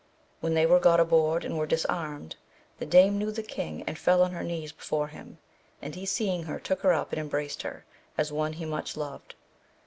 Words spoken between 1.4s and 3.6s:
and were disarmed, the dame knew the